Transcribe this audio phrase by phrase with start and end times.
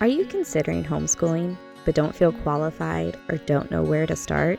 [0.00, 4.58] Are you considering homeschooling but don't feel qualified or don't know where to start?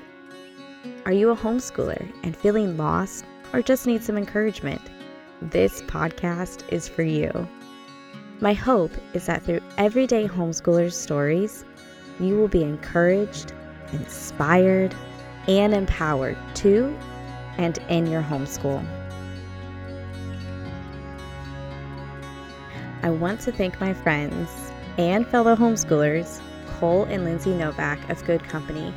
[1.08, 4.82] Are you a homeschooler and feeling lost or just need some encouragement?
[5.42, 7.32] This podcast is for you.
[8.40, 11.66] My hope is that through everyday homeschoolers' stories,
[12.20, 13.54] you will be encouraged,
[13.94, 14.94] inspired,
[15.48, 16.96] and empowered to
[17.58, 18.86] and in your homeschool.
[23.02, 26.42] I want to thank my friends and fellow homeschoolers,
[26.80, 28.94] Cole and Lindsay Novak of Good Company,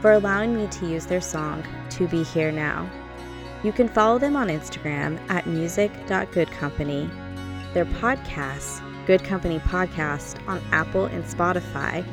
[0.00, 2.90] for allowing me to use their song, To Be Here Now.
[3.62, 7.10] You can follow them on Instagram at music.goodcompany,
[7.72, 12.06] their podcast, Good Company Podcast, on Apple and Spotify,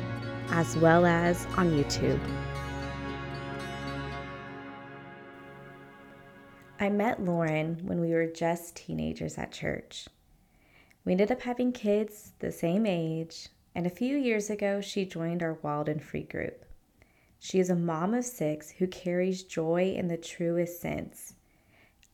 [0.50, 2.20] as well as on YouTube.
[6.80, 10.08] I met Lauren when we were just teenagers at church.
[11.04, 15.42] We ended up having kids the same age, and a few years ago, she joined
[15.42, 16.64] our Wild and Free group.
[17.40, 21.34] She is a mom of six who carries joy in the truest sense.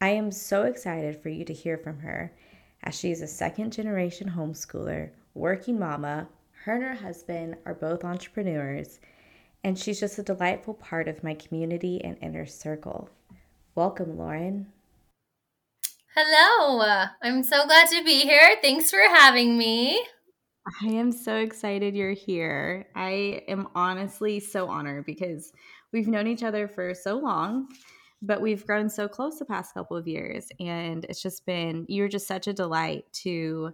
[0.00, 2.32] I am so excited for you to hear from her
[2.82, 6.28] as she is a second generation homeschooler, working mama.
[6.64, 9.00] Her and her husband are both entrepreneurs,
[9.62, 13.10] and she's just a delightful part of my community and inner circle.
[13.74, 14.72] Welcome, Lauren.
[16.16, 17.04] Hello.
[17.22, 18.56] I'm so glad to be here.
[18.60, 20.04] Thanks for having me.
[20.82, 22.86] I am so excited you're here.
[22.96, 25.52] I am honestly so honored because
[25.92, 27.68] we've known each other for so long,
[28.22, 30.48] but we've grown so close the past couple of years.
[30.58, 33.70] And it's just been, you're just such a delight to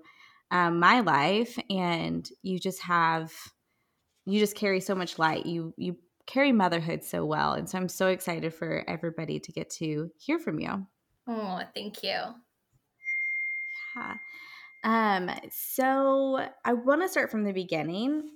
[0.51, 1.59] um, my life.
[1.71, 3.33] And you just have,
[4.27, 5.47] you just carry so much light.
[5.47, 5.97] You, you
[6.27, 7.55] carry motherhood so well.
[7.55, 10.87] And so I'm so excited for everybody to get to hear from you.
[11.27, 12.19] Oh, thank you.
[13.97, 14.14] Yeah.
[14.83, 18.31] Um, so I want to start from the beginning.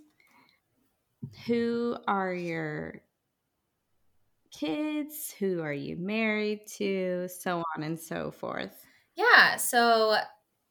[1.46, 3.02] Who are your
[4.51, 5.35] kids?
[5.39, 7.29] Who are you married to?
[7.29, 8.86] So on and so forth.
[9.14, 9.57] Yeah.
[9.57, 10.13] So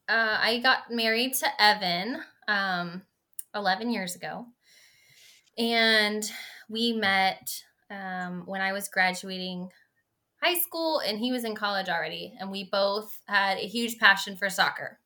[0.10, 3.04] uh, I got married to Evan um,
[3.54, 4.46] 11 years ago.
[5.58, 6.30] And
[6.70, 9.70] we met um, when I was graduating
[10.42, 12.36] high school and he was in college already.
[12.40, 15.00] And we both had a huge passion for soccer.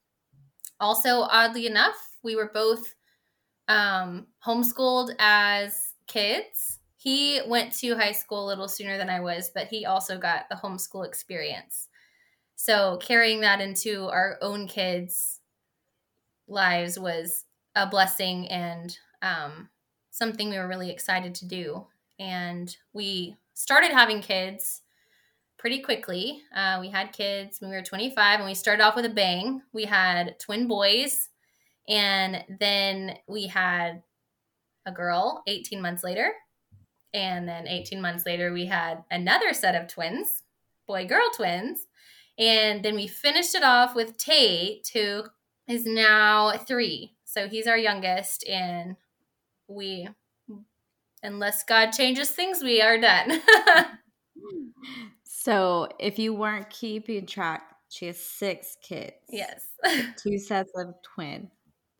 [0.79, 2.95] Also, oddly enough, we were both
[3.67, 6.79] um, homeschooled as kids.
[6.97, 10.49] He went to high school a little sooner than I was, but he also got
[10.49, 11.87] the homeschool experience.
[12.55, 15.39] So carrying that into our own kids'
[16.47, 19.69] lives was a blessing and um,
[20.11, 21.87] something we were really excited to do.
[22.19, 24.81] And we started having kids
[25.61, 26.41] pretty quickly.
[26.55, 29.61] Uh, we had kids when we were 25 and we started off with a bang.
[29.71, 31.29] We had twin boys
[31.87, 34.01] and then we had
[34.87, 36.31] a girl 18 months later.
[37.13, 40.41] And then 18 months later, we had another set of twins,
[40.87, 41.85] boy girl twins.
[42.39, 45.25] And then we finished it off with Tate, who
[45.67, 47.13] is now three.
[47.23, 48.47] So he's our youngest.
[48.49, 48.95] And
[49.67, 50.07] we,
[51.21, 53.41] unless God changes things, we are done.
[55.43, 59.13] So if you weren't keeping track, she has six kids.
[59.27, 59.65] Yes.
[60.21, 61.49] two sets of twin.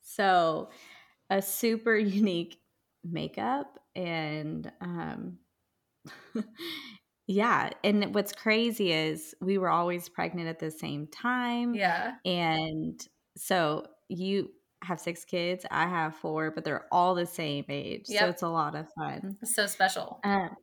[0.04, 0.70] So
[1.32, 2.60] a super unique
[3.04, 5.40] makeup and um
[7.28, 11.74] yeah, and what's crazy is we were always pregnant at the same time.
[11.74, 12.14] Yeah.
[12.24, 13.04] And
[13.38, 14.52] so you
[14.84, 18.06] have six kids, I have four, but they're all the same age.
[18.08, 18.20] Yep.
[18.20, 19.38] So it's a lot of fun.
[19.42, 20.20] It's so special.
[20.24, 20.56] Um,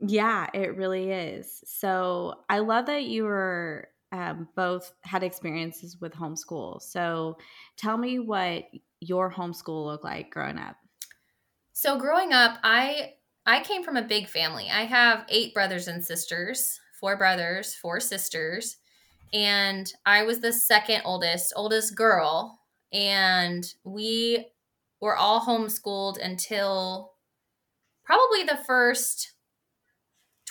[0.00, 1.62] yeah, it really is.
[1.66, 6.80] So I love that you were um, both had experiences with homeschool.
[6.82, 7.38] So
[7.76, 8.64] tell me what
[9.00, 10.76] your homeschool looked like growing up.
[11.72, 13.14] So growing up, I
[13.44, 14.68] I came from a big family.
[14.72, 18.78] I have eight brothers and sisters, four brothers, four sisters,
[19.32, 22.60] and I was the second oldest, oldest girl,
[22.92, 24.46] and we
[25.00, 27.12] were all homeschooled until
[28.04, 29.32] probably the first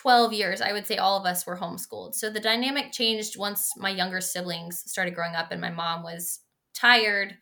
[0.06, 2.13] 12 years, I would say all of us were homeschooled.
[2.13, 6.42] So the dynamic changed once my younger siblings started growing up and my mom was
[6.75, 7.36] tired.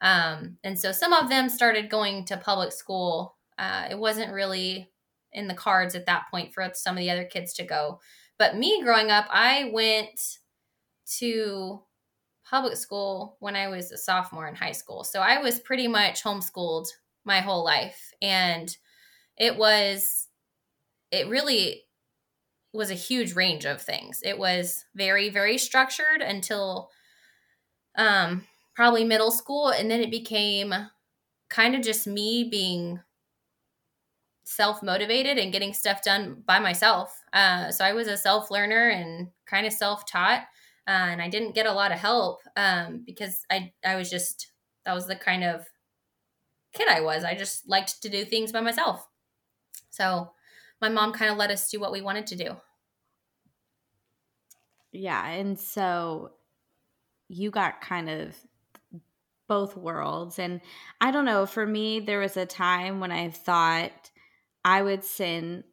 [0.00, 3.36] Um, and so some of them started going to public school.
[3.56, 4.90] Uh, it wasn't really
[5.32, 8.00] in the cards at that point for some of the other kids to go.
[8.36, 10.38] But me growing up, I went
[11.18, 11.84] to
[12.44, 15.04] public school when I was a sophomore in high school.
[15.04, 16.88] So I was pretty much homeschooled
[17.24, 18.12] my whole life.
[18.20, 18.76] And
[19.36, 20.26] it was,
[21.12, 21.84] it really
[22.78, 24.20] was a huge range of things.
[24.24, 26.90] It was very, very structured until
[27.96, 29.70] um, probably middle school.
[29.70, 30.72] And then it became
[31.50, 33.00] kind of just me being
[34.44, 37.20] self motivated and getting stuff done by myself.
[37.32, 40.42] Uh, so I was a self learner and kind of self taught,
[40.86, 44.52] uh, and I didn't get a lot of help um, because I I was just
[44.86, 45.66] that was the kind of
[46.72, 47.24] kid I was.
[47.24, 49.06] I just liked to do things by myself.
[49.90, 50.30] So
[50.80, 52.56] my mom kind of let us do what we wanted to do.
[54.98, 56.32] Yeah, and so
[57.28, 58.34] you got kind of
[59.46, 60.40] both worlds.
[60.40, 60.60] And
[61.00, 64.10] I don't know, for me, there was a time when I thought
[64.64, 65.64] I would send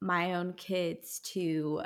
[0.00, 1.82] my own kids to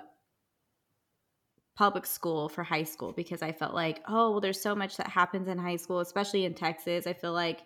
[1.76, 5.08] public school for high school because I felt like, oh, well, there's so much that
[5.08, 7.08] happens in high school, especially in Texas.
[7.08, 7.62] I feel like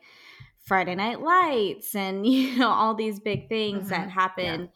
[0.65, 3.91] Friday Night Lights and, you know, all these big things mm-hmm.
[3.91, 4.61] that happen.
[4.61, 4.67] Yeah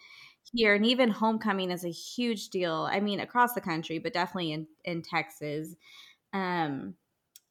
[0.52, 4.52] here and even homecoming is a huge deal i mean across the country but definitely
[4.52, 5.74] in in texas
[6.32, 6.94] um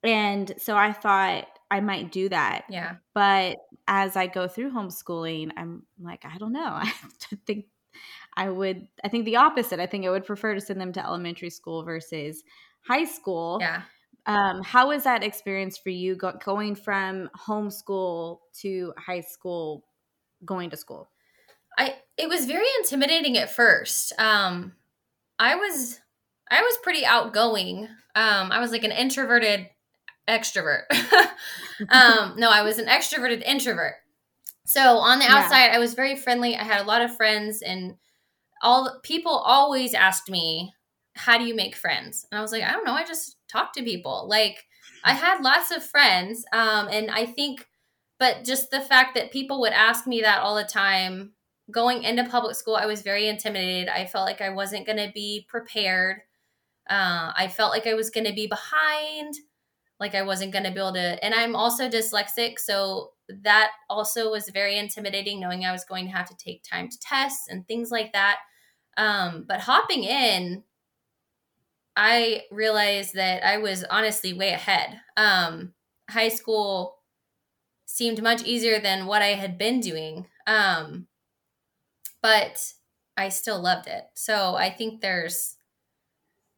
[0.04, 2.66] and so I thought I might do that.
[2.70, 2.96] Yeah.
[3.14, 3.58] But
[3.88, 6.66] as I go through homeschooling, I'm like, I don't know.
[6.82, 6.92] I
[7.46, 7.66] think
[8.36, 9.80] I would, I think the opposite.
[9.80, 12.44] I think I would prefer to send them to elementary school versus
[12.82, 13.60] high school.
[13.62, 13.84] Yeah.
[14.26, 19.84] Um, how was that experience for you go- going from homeschool to high school,
[20.46, 21.10] going to school?
[21.78, 24.14] I, it was very intimidating at first.
[24.20, 24.74] Um,
[25.40, 26.00] I was,
[26.50, 27.88] I was pretty outgoing.
[28.16, 29.70] Um, I was like an introverted
[30.28, 30.84] extrovert.
[31.90, 33.96] um, no, I was an extroverted introvert.
[34.66, 35.76] So on the outside, yeah.
[35.76, 36.56] I was very friendly.
[36.56, 37.96] I had a lot of friends, and
[38.62, 40.74] all people always asked me,
[41.16, 42.94] "How do you make friends?" And I was like, "I don't know.
[42.94, 44.64] I just talk to people." Like
[45.04, 47.68] I had lots of friends, um, and I think,
[48.20, 51.34] but just the fact that people would ask me that all the time.
[51.72, 53.90] Going into public school, I was very intimidated.
[53.90, 56.22] I felt like I wasn't going to be prepared.
[56.90, 59.36] Uh, I felt like I was going to be behind
[60.02, 61.24] like I wasn't going to be able to.
[61.24, 62.58] And I'm also dyslexic.
[62.58, 63.12] So
[63.44, 67.00] that also was very intimidating, knowing I was going to have to take time to
[67.00, 68.40] test and things like that.
[68.98, 70.64] Um, but hopping in,
[71.96, 75.00] I realized that I was honestly way ahead.
[75.18, 75.74] Um,
[76.10, 76.98] high school
[77.86, 80.26] seemed much easier than what I had been doing.
[80.48, 81.06] Um,
[82.22, 82.74] but
[83.18, 84.04] I still loved it.
[84.14, 85.58] So I think there's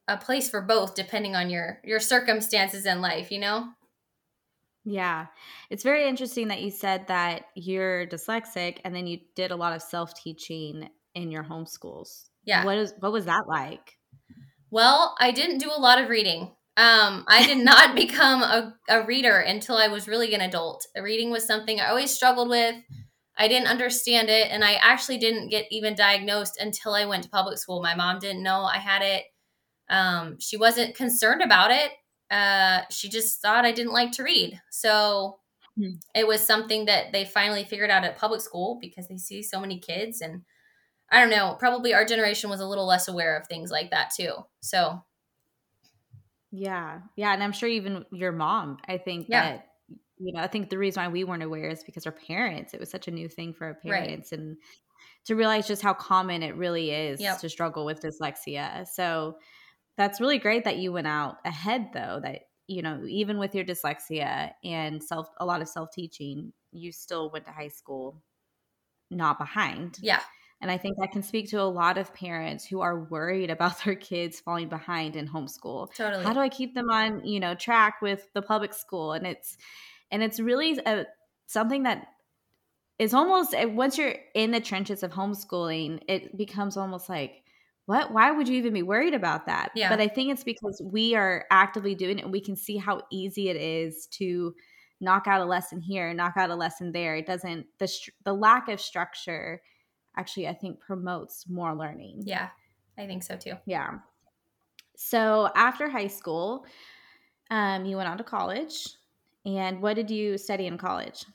[0.07, 3.67] a place for both depending on your your circumstances in life you know
[4.83, 5.27] yeah
[5.69, 9.73] it's very interesting that you said that you're dyslexic and then you did a lot
[9.73, 13.97] of self-teaching in your homeschools yeah what is what was that like
[14.71, 19.05] well i didn't do a lot of reading um, I did not become a, a
[19.05, 20.87] reader until I was really an adult.
[20.99, 22.73] Reading was something I always struggled with.
[23.37, 27.29] I didn't understand it, and I actually didn't get even diagnosed until I went to
[27.29, 27.81] public school.
[27.81, 29.23] My mom didn't know I had it.
[29.89, 31.91] Um, she wasn't concerned about it.
[32.31, 34.59] Uh, she just thought I didn't like to read.
[34.71, 35.39] So
[35.77, 35.95] mm-hmm.
[36.15, 39.59] it was something that they finally figured out at public school because they see so
[39.59, 40.21] many kids.
[40.21, 40.41] And
[41.11, 44.11] I don't know, probably our generation was a little less aware of things like that
[44.17, 44.33] too.
[44.61, 45.03] So.
[46.51, 47.01] Yeah.
[47.15, 47.33] Yeah.
[47.33, 49.43] And I'm sure even your mom, I think yeah.
[49.43, 49.67] that,
[50.19, 52.79] you know, I think the reason why we weren't aware is because our parents, it
[52.79, 54.31] was such a new thing for our parents.
[54.31, 54.39] Right.
[54.39, 54.57] And
[55.25, 57.39] to realize just how common it really is yep.
[57.39, 58.87] to struggle with dyslexia.
[58.87, 59.37] So,
[59.97, 63.65] that's really great that you went out ahead though that you know even with your
[63.65, 68.21] dyslexia and self a lot of self-teaching you still went to high school
[69.11, 70.21] not behind yeah
[70.61, 73.83] and i think that can speak to a lot of parents who are worried about
[73.83, 77.53] their kids falling behind in homeschool totally how do i keep them on you know
[77.53, 79.57] track with the public school and it's
[80.13, 81.05] and it's really a,
[81.47, 82.07] something that
[82.99, 87.41] is almost once you're in the trenches of homeschooling it becomes almost like
[87.85, 88.13] what?
[88.13, 89.71] Why would you even be worried about that?
[89.75, 89.89] Yeah.
[89.89, 93.01] but i think it's because we are actively doing it and we can see how
[93.11, 94.55] easy it is to
[95.01, 97.15] knock out a lesson here knock out a lesson there.
[97.15, 97.91] It doesn't the
[98.23, 99.61] the lack of structure
[100.15, 102.21] actually i think promotes more learning.
[102.25, 102.49] Yeah
[102.97, 103.53] i think so too.
[103.65, 103.99] Yeah.
[104.95, 106.65] So after high school
[107.49, 108.87] um, you went on to college
[109.45, 111.25] and what did you study in college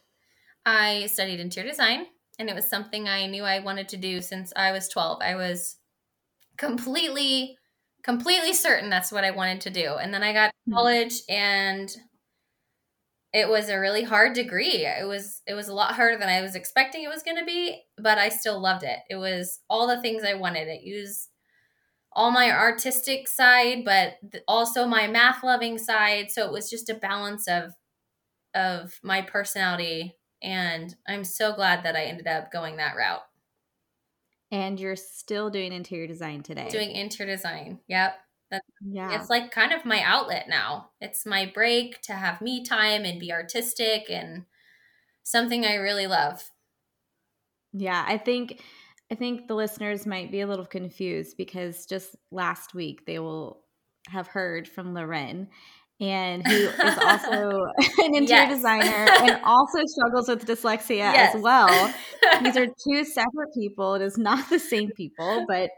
[0.67, 2.07] i studied interior design
[2.39, 5.35] and it was something i knew i wanted to do since i was 12 i
[5.35, 5.77] was
[6.57, 7.57] completely
[8.09, 9.95] completely certain that's what I wanted to do.
[9.95, 10.75] And then I got to hmm.
[10.75, 11.91] college and
[13.35, 14.87] it was a really hard degree.
[14.87, 17.45] It was it was a lot harder than I was expecting it was going to
[17.45, 18.99] be, but I still loved it.
[19.11, 20.69] It was all the things I wanted.
[20.69, 21.29] It used
[22.15, 24.15] all my artistic side, but
[24.49, 26.31] also my math loving side.
[26.31, 27.73] So it was just a balance of
[28.55, 33.23] of my personality and I'm so glad that I ended up going that route.
[34.51, 36.69] And you're still doing interior design today.
[36.71, 37.81] Doing interior design.
[37.89, 38.15] Yep.
[38.51, 39.21] That's, yeah.
[39.21, 40.91] It's like kind of my outlet now.
[41.01, 44.45] It's my break to have me time and be artistic and
[45.23, 46.51] something I really love.
[47.75, 48.63] Yeah, I think
[49.11, 53.65] I think the listeners might be a little confused because just last week they will
[54.09, 55.49] have heard from Loren
[56.01, 57.67] and who is also
[57.99, 58.57] an interior yes.
[58.57, 61.35] designer and also struggles with dyslexia yes.
[61.35, 61.95] as well.
[62.43, 63.95] These are two separate people.
[63.95, 65.71] It is not the same people, but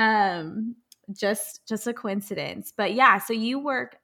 [0.00, 0.76] um
[1.12, 2.72] just just a coincidence.
[2.76, 3.96] But yeah, so you work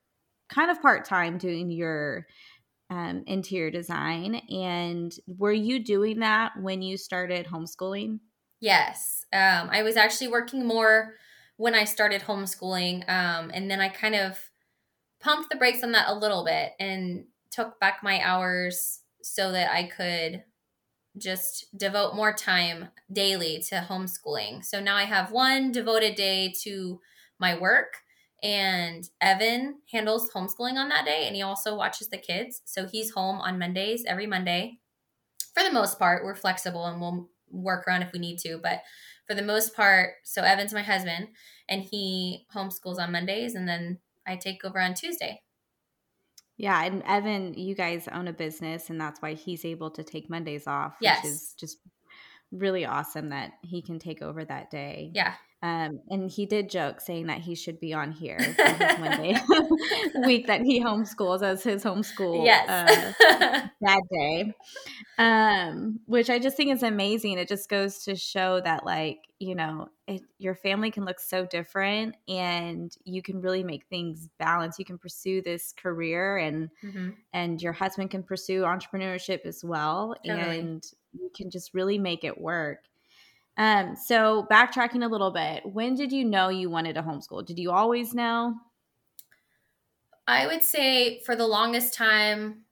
[0.49, 2.27] kind of part-time doing your
[2.91, 8.21] um, interior design and were you doing that when you started homeschooling?
[8.61, 9.27] Yes.
[9.33, 11.15] Um, I was actually working more
[11.57, 13.09] when I started homeschooling.
[13.09, 14.39] Um, and then I kind of
[15.21, 19.71] pumped the brakes on that a little bit and took back my hours so that
[19.73, 20.45] I could
[21.17, 24.65] just devote more time daily to homeschooling.
[24.65, 27.01] So now I have one devoted day to
[27.39, 27.95] my work
[28.43, 32.63] and Evan handles homeschooling on that day and he also watches the kids.
[32.65, 34.79] So he's home on Mondays every Monday.
[35.55, 38.59] For the most part, we're flexible and we'll work around if we need to.
[38.63, 38.83] But
[39.27, 41.29] for the most part, so Evan's my husband,
[41.69, 43.99] and he homeschools on Mondays, and then
[44.29, 45.41] I take over on Tuesday.
[46.57, 50.29] Yeah, and Evan, you guys own a business, and that's why he's able to take
[50.29, 51.23] Mondays off, yes.
[51.23, 51.79] which is just
[52.51, 55.13] really awesome that he can take over that day.
[55.15, 55.35] Yeah.
[55.61, 59.37] Um, and he did joke saying that he should be on here for his Monday
[60.25, 62.69] week that he homeschools as his homeschool yes.
[62.69, 64.55] uh, that day.
[65.19, 67.39] Um, which I just think is amazing.
[67.39, 71.45] It just goes to show that, like, you know, it, your family can look so
[71.45, 74.79] different and you can really make things balance.
[74.79, 77.11] You can pursue this career and mm-hmm.
[77.33, 80.15] and your husband can pursue entrepreneurship as well.
[80.25, 80.59] Totally.
[80.59, 82.85] And you can just really make it work.
[83.59, 87.45] Um, so backtracking a little bit, when did you know you wanted to homeschool?
[87.45, 88.55] Did you always know?
[90.29, 92.65] I would say for the longest time,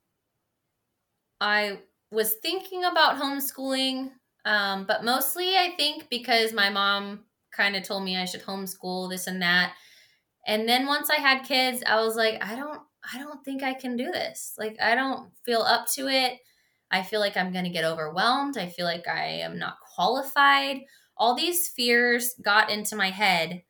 [1.41, 1.79] I
[2.09, 4.11] was thinking about homeschooling,
[4.45, 9.09] um, but mostly I think because my mom kind of told me I should homeschool
[9.09, 9.73] this and that.
[10.45, 12.79] And then once I had kids, I was like, I don't,
[13.13, 14.53] I don't think I can do this.
[14.57, 16.39] Like, I don't feel up to it.
[16.91, 18.57] I feel like I'm going to get overwhelmed.
[18.57, 20.81] I feel like I am not qualified.
[21.17, 23.63] All these fears got into my head,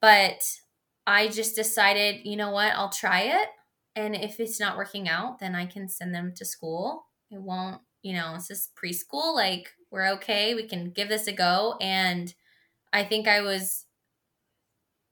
[0.00, 0.42] but
[1.06, 3.48] I just decided, you know what, I'll try it.
[3.94, 7.06] And if it's not working out, then I can send them to school.
[7.30, 9.34] It won't, you know, this is preschool.
[9.34, 10.54] Like, we're okay.
[10.54, 11.76] We can give this a go.
[11.80, 12.32] And
[12.92, 13.86] I think I was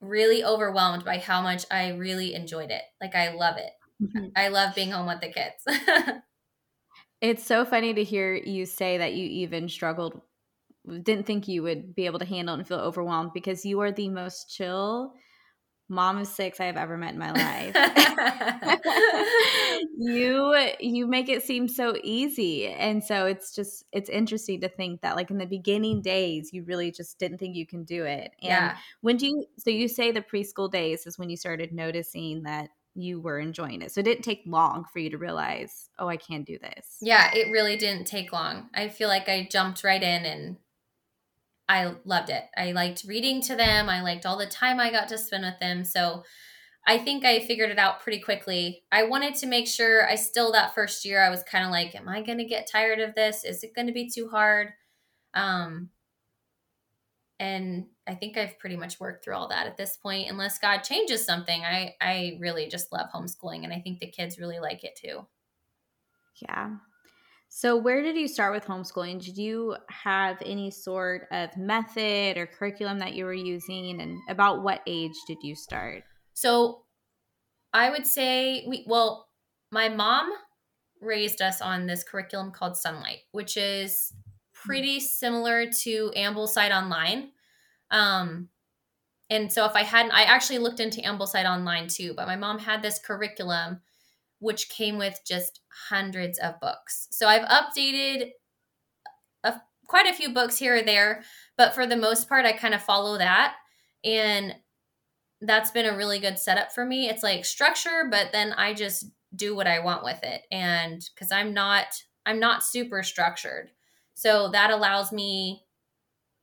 [0.00, 2.82] really overwhelmed by how much I really enjoyed it.
[3.00, 3.73] Like, I love it.
[4.02, 4.28] Mm-hmm.
[4.37, 5.64] I love being home with the kids.
[7.25, 10.21] It's so funny to hear you say that you even struggled,
[10.87, 14.11] didn't think you would be able to handle and feel overwhelmed because you are the
[14.11, 15.14] most chill
[15.88, 17.75] mom of six I have ever met in my life.
[19.97, 22.66] you you make it seem so easy.
[22.66, 26.62] And so it's just it's interesting to think that like in the beginning days you
[26.64, 28.33] really just didn't think you can do it.
[28.43, 28.76] And yeah.
[29.00, 32.69] when do you so you say the preschool days is when you started noticing that
[32.94, 33.92] you were enjoying it.
[33.92, 36.96] So it didn't take long for you to realize, oh, I can do this.
[37.00, 38.68] Yeah, it really didn't take long.
[38.74, 40.56] I feel like I jumped right in and
[41.68, 42.44] I loved it.
[42.56, 43.88] I liked reading to them.
[43.88, 45.84] I liked all the time I got to spend with them.
[45.84, 46.22] So
[46.86, 48.84] I think I figured it out pretty quickly.
[48.92, 51.94] I wanted to make sure I still that first year I was kind of like,
[51.94, 53.44] am I going to get tired of this?
[53.44, 54.68] Is it going to be too hard?
[55.32, 55.90] Um
[57.41, 60.31] and I think I've pretty much worked through all that at this point.
[60.31, 64.38] Unless God changes something, I I really just love homeschooling, and I think the kids
[64.38, 65.26] really like it too.
[66.41, 66.76] Yeah.
[67.49, 69.25] So, where did you start with homeschooling?
[69.25, 74.62] Did you have any sort of method or curriculum that you were using, and about
[74.62, 76.03] what age did you start?
[76.33, 76.83] So,
[77.73, 79.29] I would say we well,
[79.71, 80.31] my mom
[81.00, 84.12] raised us on this curriculum called Sunlight, which is
[84.64, 87.30] pretty similar to Ambleside Online.
[87.90, 88.49] Um,
[89.30, 92.59] and so if I hadn't, I actually looked into Ambleside Online too, but my mom
[92.59, 93.80] had this curriculum
[94.44, 97.09] which came with just hundreds of books.
[97.11, 98.33] So I've updated
[99.42, 99.54] a,
[99.87, 101.23] quite a few books here or there,
[101.56, 103.54] but for the most part, I kind of follow that.
[104.04, 104.54] And
[105.40, 107.09] that's been a really good setup for me.
[107.09, 110.42] It's like structure, but then I just do what I want with it.
[110.52, 111.87] And because I'm not,
[112.26, 113.71] I'm not super structured.
[114.14, 115.64] So that allows me,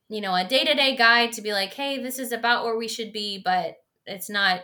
[0.08, 2.76] you know, a day to day guide to be like, hey, this is about where
[2.76, 3.76] we should be, but
[4.06, 4.60] it's not,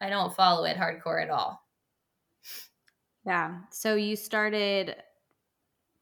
[0.00, 1.60] I don't follow it hardcore at all.
[3.26, 3.58] Yeah.
[3.70, 4.96] So you started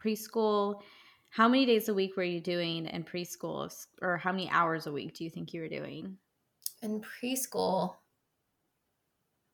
[0.05, 0.83] preschool.
[1.31, 4.93] How many days a week were you doing in preschool, or how many hours a
[4.93, 6.19] week do you think you were doing?
[6.83, 7.95] In preschool,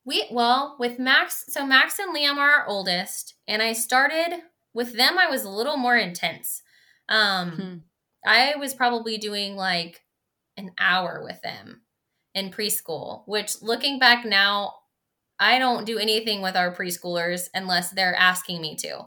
[0.05, 1.45] we well with Max.
[1.49, 4.41] So Max and Liam are our oldest, and I started
[4.75, 6.63] with them, I was a little more intense.
[7.09, 7.75] Um, hmm.
[8.27, 10.03] I was probably doing like
[10.57, 11.83] an hour with them
[12.35, 14.75] in preschool, which looking back now,
[15.41, 19.07] I don't do anything with our preschoolers unless they're asking me to.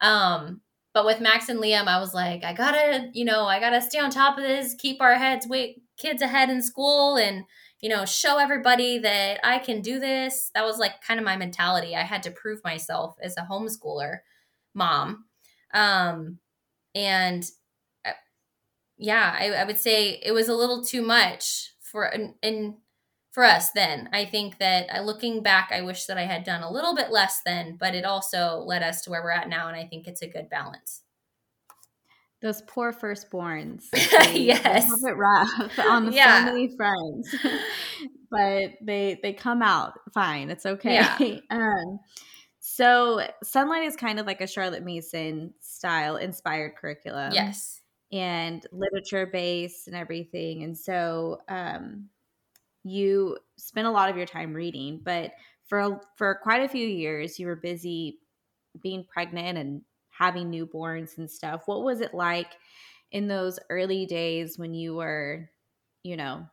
[0.00, 0.60] Um,
[0.94, 3.98] but with Max and Liam, I was like, I gotta, you know, I gotta stay
[3.98, 7.44] on top of this, keep our heads, wait, kids ahead in school, and
[7.80, 10.50] you know, show everybody that I can do this.
[10.54, 11.96] That was like kind of my mentality.
[11.96, 14.18] I had to prove myself as a homeschooler
[14.72, 15.24] mom.
[15.74, 16.38] Um,
[16.94, 17.44] and
[18.04, 18.12] uh,
[18.98, 22.04] yeah, I, I would say it was a little too much for
[22.42, 22.74] and
[23.32, 24.08] for us then.
[24.12, 27.10] I think that uh, looking back, I wish that I had done a little bit
[27.10, 30.06] less then, but it also led us to where we're at now, and I think
[30.06, 31.02] it's a good balance.
[32.42, 33.84] Those poor firstborns.
[33.92, 36.44] They, yes, they have it rough on yeah.
[36.44, 37.34] so many fronts,
[38.30, 40.50] but they they come out fine.
[40.50, 40.94] It's okay.
[40.94, 41.38] Yeah.
[41.50, 42.00] Um,
[42.64, 47.32] so Sunlight is kind of like a Charlotte Mason style inspired curriculum.
[47.34, 47.80] Yes.
[48.12, 50.62] And literature based and everything.
[50.62, 52.08] And so um,
[52.84, 55.32] you spent a lot of your time reading, but
[55.66, 58.20] for for quite a few years you were busy
[58.80, 61.62] being pregnant and having newborns and stuff.
[61.66, 62.52] What was it like
[63.10, 65.50] in those early days when you were,
[66.04, 66.46] you know,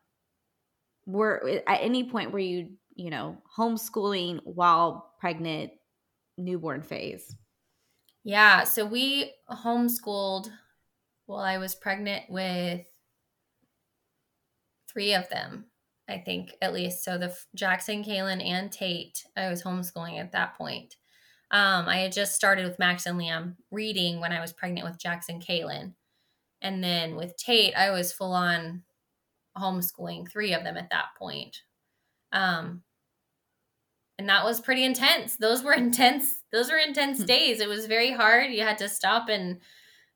[1.05, 5.71] were at any point were you, you know, homeschooling while pregnant
[6.39, 7.35] newborn phase?
[8.23, 10.49] Yeah, so we homeschooled
[11.25, 12.85] while I was pregnant with
[14.91, 15.65] three of them.
[16.09, 17.03] I think at least.
[17.03, 20.95] So the Jackson, Kaylin, and Tate, I was homeschooling at that point.
[21.51, 24.99] Um, I had just started with Max and Liam reading when I was pregnant with
[24.99, 25.93] Jackson, Kaylin,
[26.61, 28.83] and then with Tate, I was full on
[29.57, 31.57] homeschooling three of them at that point.
[32.31, 32.83] Um,
[34.19, 35.37] and that was pretty intense.
[35.37, 36.43] Those were intense.
[36.51, 37.25] Those were intense hmm.
[37.25, 37.59] days.
[37.59, 38.51] It was very hard.
[38.51, 39.59] You had to stop and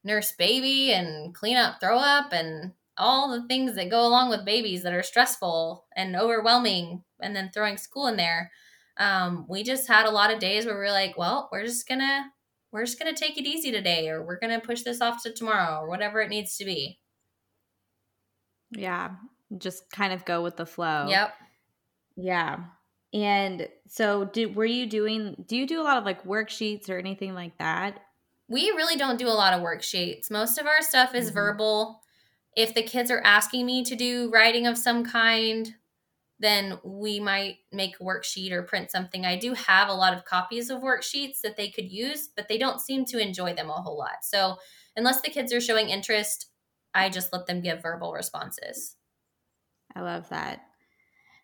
[0.03, 4.45] nurse baby and clean up throw up and all the things that go along with
[4.45, 8.51] babies that are stressful and overwhelming and then throwing school in there
[8.97, 11.87] um, we just had a lot of days where we are like well we're just
[11.87, 12.31] gonna
[12.71, 15.79] we're just gonna take it easy today or we're gonna push this off to tomorrow
[15.79, 16.99] or whatever it needs to be
[18.71, 19.11] yeah
[19.57, 21.33] just kind of go with the flow yep
[22.17, 22.57] yeah
[23.13, 26.97] and so did were you doing do you do a lot of like worksheets or
[26.97, 27.99] anything like that
[28.49, 31.35] we really don't do a lot of worksheets most of our stuff is mm-hmm.
[31.35, 32.03] verbal
[32.55, 35.73] if the kids are asking me to do writing of some kind,
[36.39, 39.25] then we might make a worksheet or print something.
[39.25, 42.57] I do have a lot of copies of worksheets that they could use, but they
[42.57, 44.23] don't seem to enjoy them a whole lot.
[44.23, 44.57] So,
[44.95, 46.47] unless the kids are showing interest,
[46.93, 48.95] I just let them give verbal responses.
[49.95, 50.61] I love that.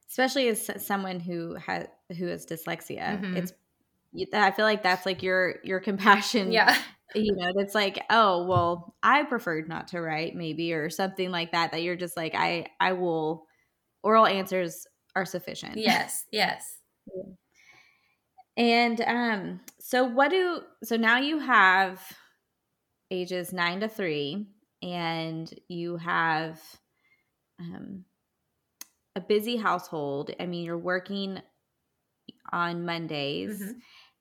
[0.10, 3.22] Especially as someone who has who has dyslexia.
[3.22, 3.38] Mm-hmm.
[3.38, 3.54] It's
[4.34, 6.76] I feel like that's like your your compassion yeah
[7.16, 11.52] you know it's like oh well i preferred not to write maybe or something like
[11.52, 13.46] that that you're just like i i will
[14.04, 16.78] oral answers are sufficient yes yes
[18.58, 22.02] and um so what do so now you have
[23.12, 24.46] ages 9 to 3
[24.84, 26.62] and you have
[27.60, 28.06] um
[29.16, 31.42] a busy household i mean you're working
[32.52, 33.80] on mondays mm-hmm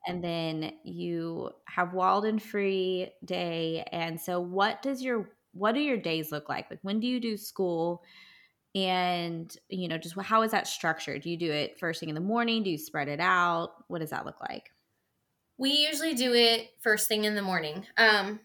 [0.08, 3.84] and then you have Wild and Free day.
[3.92, 6.70] And so what does your what do your days look like?
[6.70, 8.02] Like when do you do school?
[8.74, 11.22] And you know, just how is that structured?
[11.22, 12.62] Do you do it first thing in the morning?
[12.62, 13.72] Do you spread it out?
[13.88, 14.70] What does that look like?
[15.58, 17.84] We usually do it first thing in the morning.
[17.96, 18.40] Um,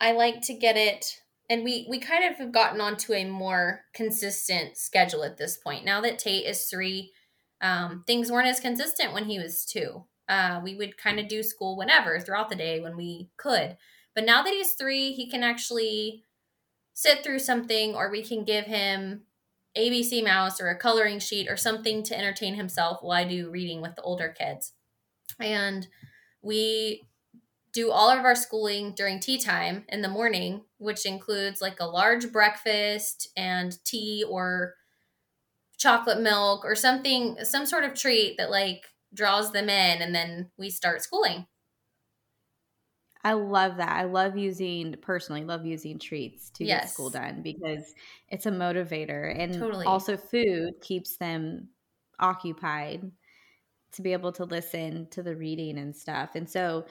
[0.00, 1.06] I like to get it
[1.50, 5.84] and we we kind of have gotten onto a more consistent schedule at this point.
[5.84, 7.12] Now that Tate is three,
[7.60, 10.04] um, things weren't as consistent when he was two.
[10.28, 13.76] Uh, we would kind of do school whenever throughout the day when we could.
[14.14, 16.24] But now that he's three, he can actually
[16.94, 19.22] sit through something, or we can give him
[19.76, 23.80] ABC Mouse or a coloring sheet or something to entertain himself while I do reading
[23.80, 24.72] with the older kids.
[25.40, 25.88] And
[26.42, 27.02] we
[27.72, 31.86] do all of our schooling during tea time in the morning, which includes like a
[31.86, 34.74] large breakfast and tea or
[35.78, 40.50] chocolate milk or something, some sort of treat that like draws them in and then
[40.58, 41.46] we start schooling.
[43.22, 43.90] I love that.
[43.90, 46.84] I love using personally love using treats to yes.
[46.84, 47.94] get school done because
[48.28, 49.84] it's a motivator and totally.
[49.84, 51.68] also food keeps them
[52.18, 53.10] occupied
[53.92, 56.34] to be able to listen to the reading and stuff.
[56.34, 56.86] And so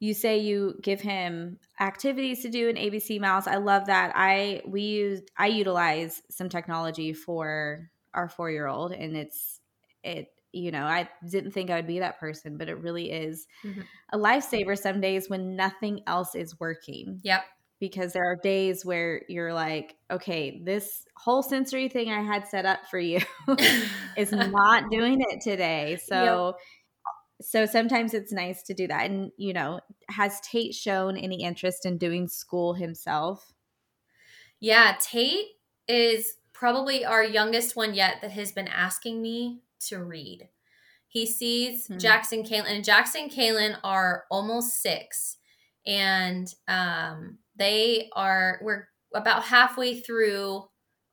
[0.00, 3.46] you say you give him activities to do in ABC Mouse.
[3.46, 4.12] I love that.
[4.14, 9.60] I we use I utilize some technology for our 4-year-old and it's
[10.02, 13.48] it you know, I didn't think I would be that person, but it really is
[13.64, 13.84] Mhm.
[14.12, 17.18] a lifesaver some days when nothing else is working.
[17.24, 17.44] Yep.
[17.80, 22.66] Because there are days where you're like, okay, this whole sensory thing I had set
[22.66, 23.18] up for you
[24.16, 25.96] is not doing it today.
[25.96, 26.54] So
[27.44, 29.10] so sometimes it's nice to do that.
[29.10, 33.52] And you know, has Tate shown any interest in doing school himself?
[34.60, 35.46] Yeah, Tate
[35.88, 40.48] is probably our youngest one yet that has been asking me to read.
[41.08, 41.98] He sees Hmm.
[41.98, 45.36] Jackson Kaylin, and Jackson Kaylin are almost six,
[45.86, 50.64] and um, they are we're about halfway through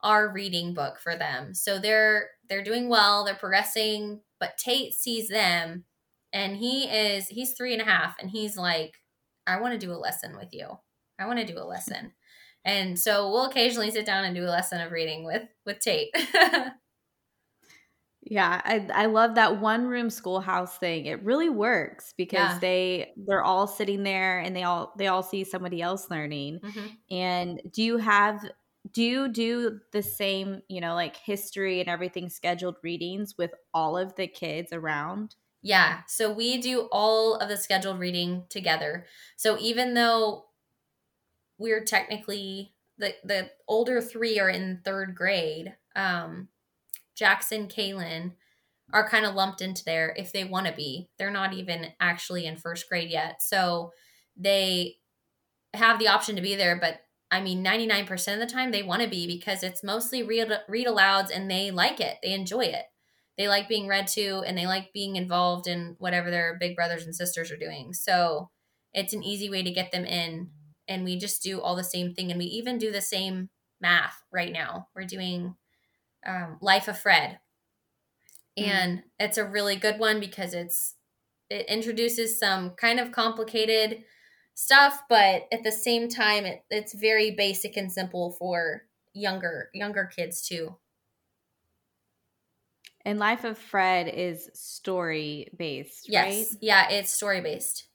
[0.01, 1.53] our reading book for them.
[1.53, 5.85] So they're they're doing well, they're progressing, but Tate sees them,
[6.33, 8.95] and he is he's three and a half, and he's like,
[9.47, 10.77] I want to do a lesson with you.
[11.19, 12.13] I want to do a lesson.
[12.63, 16.13] And so we'll occasionally sit down and do a lesson of reading with with Tate.
[18.23, 21.05] Yeah, I I love that one room schoolhouse thing.
[21.07, 22.59] It really works because Yeah.
[22.59, 26.61] they they're all sitting there and they all they all see somebody else learning.
[26.63, 27.01] Mhm.
[27.09, 28.43] And do you have
[28.91, 33.97] do you do the same, you know, like history and everything scheduled readings with all
[33.97, 35.35] of the kids around?
[35.61, 39.05] Yeah, so we do all of the scheduled reading together.
[39.37, 40.45] So even though
[41.57, 46.47] we're technically the the older three are in third grade, um,
[47.15, 48.33] Jackson, Kaylin
[48.93, 51.09] are kind of lumped into there if they want to be.
[51.17, 53.93] They're not even actually in first grade yet, so
[54.37, 54.97] they
[55.73, 56.77] have the option to be there.
[56.79, 59.83] But I mean, ninety nine percent of the time they want to be because it's
[59.83, 62.17] mostly read read alouds and they like it.
[62.23, 62.85] They enjoy it
[63.37, 67.05] they like being read to and they like being involved in whatever their big brothers
[67.05, 67.93] and sisters are doing.
[67.93, 68.49] So
[68.93, 70.49] it's an easy way to get them in.
[70.87, 72.31] And we just do all the same thing.
[72.31, 74.87] And we even do the same math right now.
[74.95, 75.55] We're doing
[76.25, 77.39] um, Life of Fred.
[78.57, 80.95] And it's a really good one because it's
[81.49, 84.03] it introduces some kind of complicated
[84.55, 90.05] stuff, but at the same time it, it's very basic and simple for younger younger
[90.05, 90.75] kids too.
[93.03, 96.25] And Life of Fred is story based, Yes.
[96.51, 96.57] right?
[96.61, 97.87] Yeah, it's story based.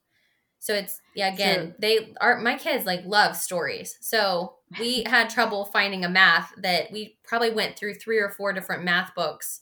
[0.59, 3.97] So it's yeah, again, So- they are my kids like love stories.
[4.01, 8.53] So we had trouble finding a math that we probably went through three or four
[8.53, 9.61] different math books.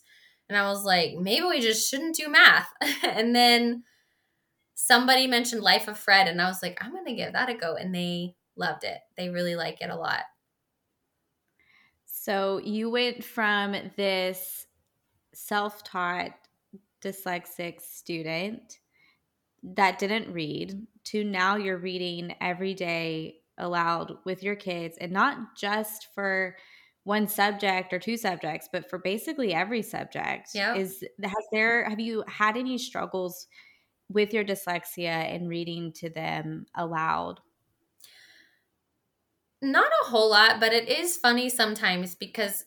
[0.49, 2.69] And I was like, maybe we just shouldn't do math.
[3.03, 3.83] and then
[4.73, 7.53] somebody mentioned Life of Fred and I was like, I'm going to give that a
[7.53, 8.97] go and they loved it.
[9.17, 10.21] They really like it a lot.
[12.05, 14.64] So you went from this
[15.35, 16.31] self taught
[17.01, 18.79] dyslexic student
[19.63, 25.55] that didn't read to now you're reading every day aloud with your kids and not
[25.55, 26.55] just for
[27.03, 30.77] one subject or two subjects but for basically every subject Yep.
[30.77, 33.47] is has there have you had any struggles
[34.09, 37.39] with your dyslexia and reading to them aloud
[39.61, 42.65] Not a whole lot, but it is funny sometimes because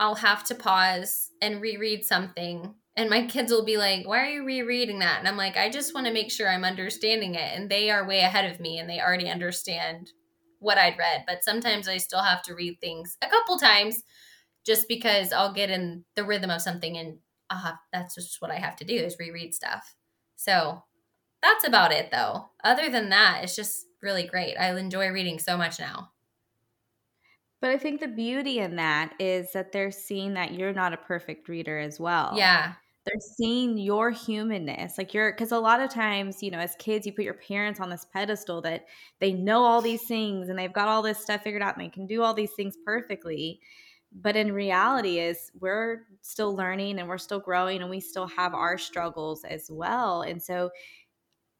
[0.00, 2.74] I'll have to pause and reread something.
[2.96, 5.18] And my kids will be like, Why are you rereading that?
[5.18, 7.56] And I'm like, I just want to make sure I'm understanding it.
[7.56, 10.10] And they are way ahead of me and they already understand
[10.60, 11.24] what I'd read.
[11.26, 14.02] But sometimes I still have to read things a couple times
[14.64, 17.18] just because I'll get in the rhythm of something and
[17.50, 19.94] I'll that's just what I have to do is reread stuff.
[20.36, 20.82] So
[21.42, 22.50] that's about it though.
[22.64, 24.56] Other than that, it's just really great.
[24.56, 26.10] I enjoy reading so much now.
[27.64, 30.98] But i think the beauty in that is that they're seeing that you're not a
[30.98, 32.34] perfect reader as well.
[32.36, 32.74] Yeah.
[33.06, 37.06] they're seeing your humanness like you're because a lot of times you know as kids
[37.06, 38.84] you put your parents on this pedestal that
[39.18, 41.88] they know all these things and they've got all this stuff figured out and they
[41.88, 43.60] can do all these things perfectly.
[44.12, 48.52] But in reality is we're still learning and we're still growing and we still have
[48.54, 50.20] our struggles as well.
[50.20, 50.70] And so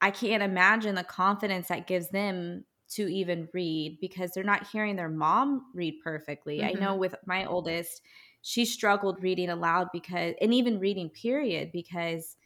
[0.03, 2.65] i can't imagine the confidence that gives them
[2.95, 6.81] to even read because they're not hearing their mom read perfectly i Mhm.
[6.81, 8.03] know with my oldest
[8.43, 12.37] she struggled reading aloud because and even reading period because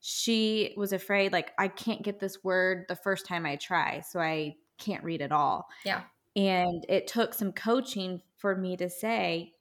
[0.00, 4.20] she was afraid like i can't get this word the first time i try so
[4.20, 6.04] i can't read at all Yeah.
[6.36, 9.54] and it took some coaching for me to say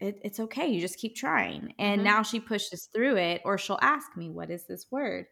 [0.00, 2.04] it, it's okay you just keep trying and Mhm.
[2.04, 5.26] now she pushes through it or she'll ask me what is this word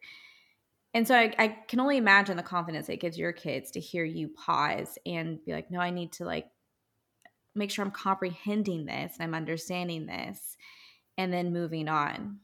[0.95, 4.03] and so I, I can only imagine the confidence it gives your kids to hear
[4.03, 6.47] you pause and be like no i need to like
[7.53, 10.57] make sure i'm comprehending this and i'm understanding this
[11.17, 12.39] and then moving on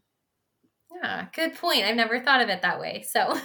[1.02, 1.84] Yeah, good point.
[1.86, 3.04] I've never thought of it that way.
[3.08, 3.40] So,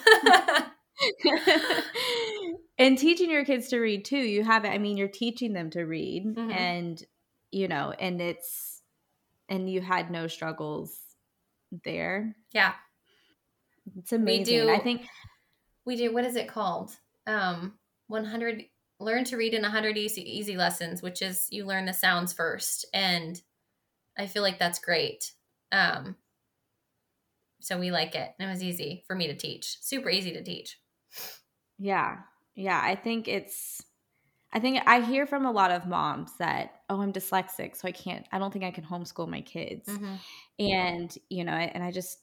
[2.79, 5.71] and teaching your kids to read too you have it i mean you're teaching them
[5.71, 6.53] to read Mhm.
[6.53, 7.03] and
[7.51, 8.83] you know and it's
[9.49, 10.99] and you had no struggles
[11.85, 12.35] there.
[12.53, 12.73] Yeah.
[13.99, 14.55] It's amazing.
[14.55, 15.07] We do- I think
[15.85, 16.97] We do what is it called?
[17.27, 18.65] Um 100
[18.99, 22.87] learn to read in 100 easy easy lessons, which is you learn the sounds first
[22.95, 23.41] and
[24.19, 25.33] I feel like that's great.
[25.73, 26.17] Um
[27.61, 28.31] so we like it.
[28.39, 29.79] And it was easy for me to teach.
[29.81, 30.79] Super easy to teach.
[31.79, 32.19] Yeah.
[32.55, 32.81] Yeah.
[32.83, 33.83] I think it's,
[34.53, 37.93] I think I hear from a lot of moms that, oh, I'm dyslexic, so I
[37.93, 39.89] can't, I don't think I can homeschool my kids.
[39.89, 40.15] Mm-hmm.
[40.61, 42.19] And, you know, and I just,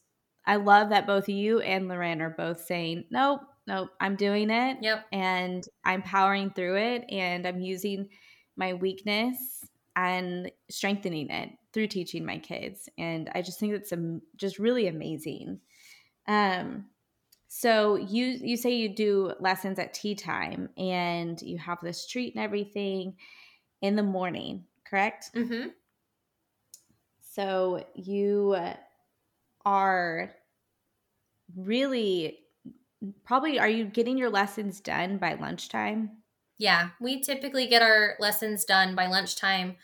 [0.46, 4.78] I love that both you and Loren are both saying, nope, nope, I'm doing it.
[4.82, 5.06] Yep.
[5.12, 8.10] And I'm powering through it and I'm using
[8.56, 12.90] my weakness and strengthening it through teaching my kids.
[12.98, 15.60] And I just think it's um, just really amazing.
[16.28, 16.86] Um,
[17.48, 22.34] so you you say you do lessons at tea time and you have this treat
[22.34, 23.16] and everything
[23.82, 25.32] in the morning, correct?
[25.36, 25.70] Mm-hmm.
[27.32, 28.58] So you
[29.66, 30.36] are
[31.56, 32.40] really
[33.24, 36.24] probably are you getting your lessons done by lunchtime?
[36.58, 39.78] Yeah, we typically get our lessons done by lunchtime.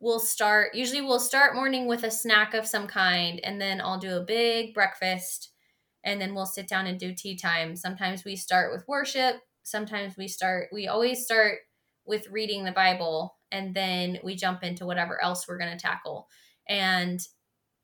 [0.00, 3.98] We'll start, usually, we'll start morning with a snack of some kind, and then I'll
[3.98, 5.52] do a big breakfast,
[6.04, 7.76] and then we'll sit down and do tea time.
[7.76, 9.36] Sometimes we start with worship.
[9.62, 11.60] Sometimes we start, we always start
[12.06, 16.28] with reading the Bible, and then we jump into whatever else we're going to tackle.
[16.68, 17.20] And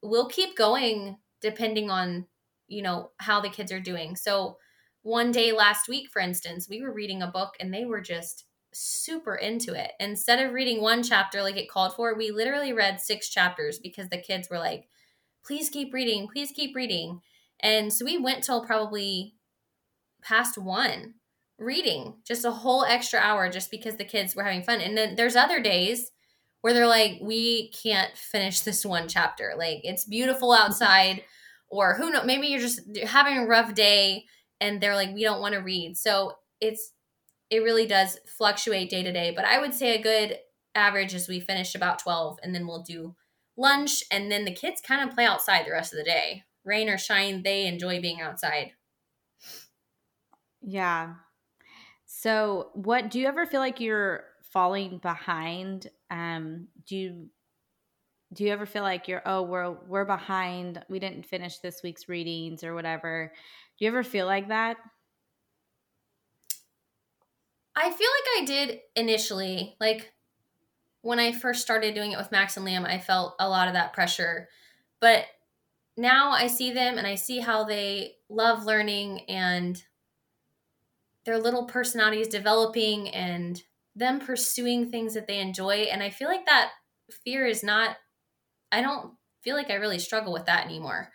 [0.02, 2.26] we'll keep going depending on,
[2.68, 4.16] you know, how the kids are doing.
[4.16, 4.56] So,
[5.02, 8.44] one day last week, for instance, we were reading a book and they were just
[8.72, 9.92] super into it.
[9.98, 14.08] Instead of reading one chapter like it called for, we literally read six chapters because
[14.08, 14.88] the kids were like,
[15.44, 17.20] please keep reading, please keep reading.
[17.60, 19.34] And so we went till probably
[20.22, 21.14] past one
[21.58, 24.80] reading, just a whole extra hour just because the kids were having fun.
[24.80, 26.10] And then there's other days
[26.62, 29.54] where they're like, we can't finish this one chapter.
[29.56, 31.22] Like it's beautiful outside,
[31.68, 34.24] or who knows, maybe you're just having a rough day
[34.60, 35.96] and they're like we don't want to read.
[35.96, 36.92] So it's
[37.50, 40.38] it really does fluctuate day to day but i would say a good
[40.74, 43.14] average is we finish about 12 and then we'll do
[43.56, 46.44] lunch and then the kids kind of play outside the rest of the day.
[46.64, 48.72] Rain or shine they enjoy being outside.
[50.60, 51.14] Yeah.
[52.06, 57.26] So what do you ever feel like you're falling behind um do you
[58.32, 62.08] do you ever feel like you're oh we're we're behind we didn't finish this week's
[62.08, 63.32] readings or whatever
[63.78, 64.76] do you ever feel like that?
[67.74, 69.76] I feel like I did initially.
[69.80, 70.12] Like
[71.00, 73.74] when I first started doing it with Max and Liam, I felt a lot of
[73.74, 74.48] that pressure.
[75.00, 75.24] But
[75.96, 79.82] now I see them and I see how they love learning and
[81.24, 83.60] their little personalities developing and
[83.94, 85.86] them pursuing things that they enjoy.
[85.90, 86.70] And I feel like that
[87.24, 87.96] fear is not,
[88.70, 91.10] I don't feel like I really struggle with that anymore.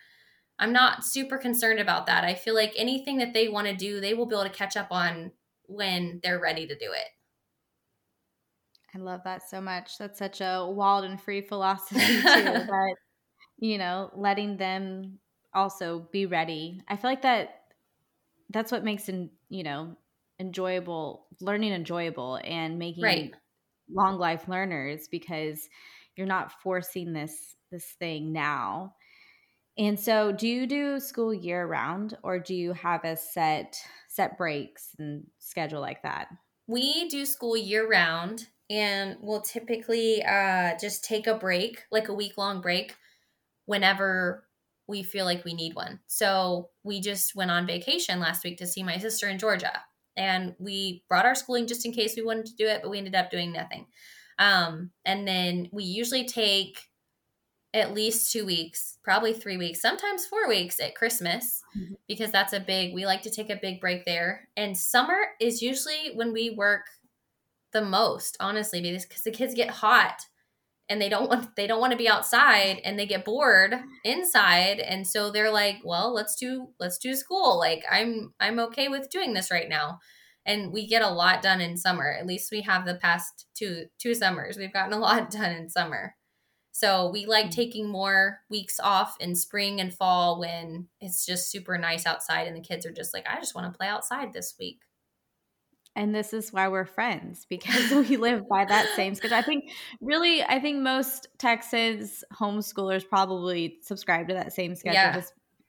[0.58, 2.24] I'm not super concerned about that.
[2.24, 4.76] I feel like anything that they want to do, they will be able to catch
[4.76, 5.32] up on
[5.66, 7.06] when they're ready to do it.
[8.94, 9.98] I love that so much.
[9.98, 12.66] That's such a wild and free philosophy too.
[12.66, 12.96] but
[13.58, 15.18] you know, letting them
[15.52, 16.80] also be ready.
[16.88, 17.62] I feel like that
[18.50, 19.96] that's what makes in you know
[20.40, 23.34] enjoyable learning enjoyable and making right.
[23.90, 25.68] long life learners because
[26.16, 28.94] you're not forcing this this thing now
[29.78, 34.36] and so, do you do school year round, or do you have a set set
[34.36, 36.26] breaks and schedule like that?
[36.66, 42.14] We do school year round, and we'll typically uh, just take a break, like a
[42.14, 42.96] week long break,
[43.66, 44.44] whenever
[44.88, 46.00] we feel like we need one.
[46.08, 49.82] So we just went on vacation last week to see my sister in Georgia,
[50.18, 52.98] and we brought our schooling just in case we wanted to do it, but we
[52.98, 53.86] ended up doing nothing.
[54.38, 56.88] Um, and then we usually take
[57.74, 61.94] at least two weeks, probably three weeks, sometimes four weeks at Christmas, mm-hmm.
[62.08, 64.48] because that's a big, we like to take a big break there.
[64.56, 66.82] And summer is usually when we work
[67.72, 70.22] the most, honestly, because the kids get hot
[70.88, 73.74] and they don't want they don't want to be outside and they get bored
[74.04, 77.58] inside and so they're like well let's do let's do school.
[77.58, 79.98] Like i'm i'm okay with doing this right now.
[80.46, 82.10] And we get a lot done in summer.
[82.18, 84.56] At least we have the past two two summers.
[84.56, 86.14] We've gotten a lot done in summer.
[86.78, 87.50] So we like mm.
[87.50, 92.56] taking more weeks off in spring and fall when it's just super nice outside and
[92.56, 94.78] the kids are just like, I just want to play outside this week.
[95.96, 99.36] And this is why we're friends because we live by that same schedule.
[99.36, 99.70] I think
[100.00, 105.22] really, I think most Texas homeschoolers probably subscribe to that same schedule,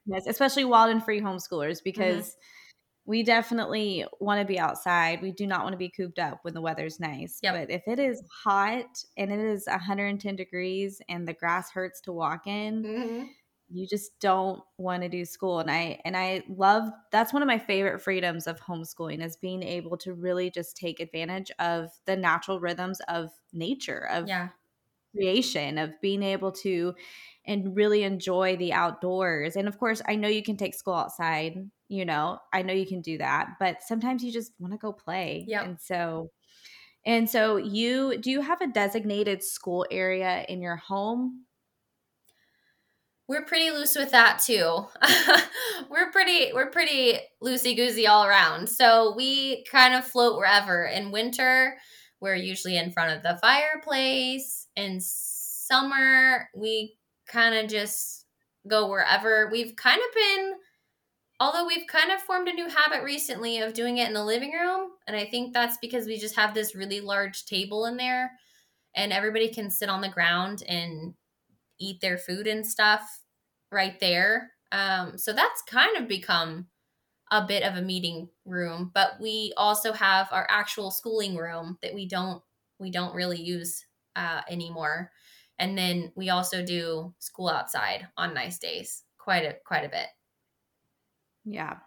[0.06, 0.20] yeah.
[0.28, 1.84] especially wild and free homeschoolers mm-hmm.
[1.84, 2.30] because.
[2.30, 2.40] Mm-hmm
[3.10, 5.24] we definitely want to be outside.
[5.24, 7.40] We do not want to be cooped up when the weather's nice.
[7.42, 7.56] Yep.
[7.56, 12.14] But if it is hot and it is 110 degrees and the grass hurts to
[12.14, 13.24] walk in, mm-hmm.
[13.72, 17.48] You just don't want to do school and i and i love that's one of
[17.48, 22.16] my favorite freedoms of homeschooling is being able to really just take advantage of the
[22.16, 24.50] natural rhythms of nature of yeah.
[25.16, 26.94] creation of being able to
[27.46, 31.56] and really enjoy the outdoors and of course i know you can take school outside
[31.88, 34.92] you know i know you can do that but sometimes you just want to go
[34.92, 36.32] play yeah and so
[37.06, 41.46] and so you do you have a designated school area in your home
[43.30, 44.86] we're pretty loose with that too.
[45.90, 48.68] we're pretty we're pretty loosey goosey all around.
[48.68, 50.86] So we kind of float wherever.
[50.86, 51.78] In winter,
[52.20, 54.66] we're usually in front of the fireplace.
[54.76, 58.26] In summer, we kind of just
[58.68, 59.48] go wherever.
[59.52, 60.54] We've kind of been
[61.40, 64.54] although we've kind of formed a new habit recently of doing it in the living
[64.54, 68.32] room, and I think that's because we just have this really large table in there
[68.96, 71.14] and everybody can sit on the ground and
[71.80, 73.22] eat their food and stuff
[73.72, 74.54] right there.
[74.72, 76.70] Um, so that's kind of become
[77.32, 81.94] a bit of a meeting room, but we also have our actual schooling room that
[81.94, 82.44] we don't
[82.80, 85.12] we don't really use uh, anymore.
[85.60, 90.08] And then we also do school outside on nice days, quite a quite a bit.
[91.46, 91.80] Yeah.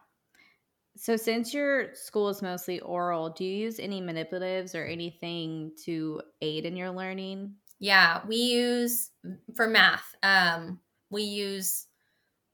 [0.96, 6.20] So since your school is mostly oral, do you use any manipulatives or anything to
[6.42, 7.56] aid in your learning?
[7.82, 9.10] Yeah, we use
[9.56, 10.14] for math.
[10.22, 10.78] Um,
[11.10, 11.88] we use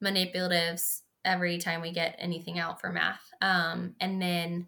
[0.03, 3.21] manipulatives every time we get anything out for math.
[3.39, 4.67] Um, and then,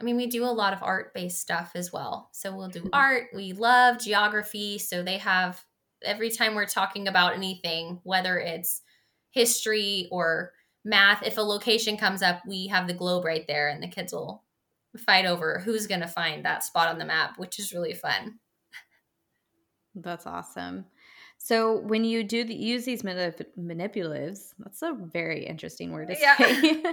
[0.00, 2.28] I mean, we do a lot of art based stuff as well.
[2.32, 3.28] So we'll do art.
[3.32, 4.78] We love geography.
[4.78, 5.62] So they have
[6.02, 8.82] every time we're talking about anything, whether it's
[9.30, 13.80] history or math, if a location comes up, we have the globe right there and
[13.80, 14.42] the kids will
[14.96, 18.38] fight over who's going to find that spot on the map, which is really fun.
[19.94, 20.86] That's awesome.
[21.38, 26.16] So when you do the, use these manip- manipulatives, that's a very interesting word to
[26.18, 26.36] Yeah.
[26.36, 26.84] say.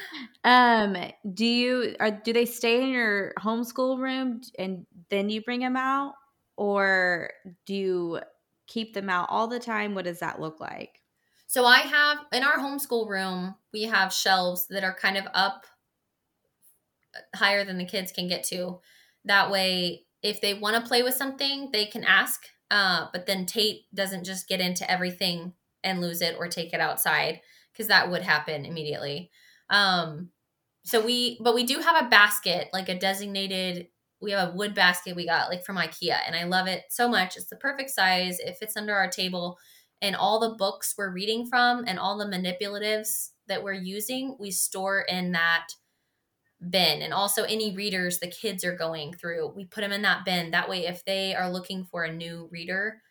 [0.44, 0.96] um,
[1.32, 5.76] do you are do they stay in your homeschool room and then you bring them
[5.76, 6.14] out,
[6.56, 7.30] or
[7.66, 8.20] do you
[8.66, 9.94] keep them out all the time?
[9.94, 11.00] What does that look like?
[11.46, 15.66] So I have in our homeschool room, we have shelves that are kind of up
[17.34, 18.80] higher than the kids can get to.
[19.24, 22.42] That way, if they want to play with something, they can ask.
[22.70, 26.80] Uh, but then Tate doesn't just get into everything and lose it or take it
[26.80, 27.40] outside
[27.72, 29.30] because that would happen immediately.
[29.70, 30.30] Um,
[30.84, 33.88] so we, but we do have a basket, like a designated.
[34.20, 37.08] We have a wood basket we got like from IKEA, and I love it so
[37.08, 37.36] much.
[37.36, 38.38] It's the perfect size.
[38.40, 39.58] It fits under our table,
[40.00, 44.50] and all the books we're reading from and all the manipulatives that we're using, we
[44.50, 45.68] store in that
[46.70, 50.24] bin and also any readers the kids are going through we put them in that
[50.24, 53.02] bin that way if they are looking for a new reader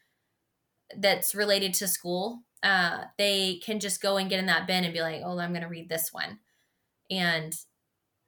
[0.97, 4.93] that's related to school uh, they can just go and get in that bin and
[4.93, 6.39] be like oh i'm going to read this one
[7.11, 7.53] and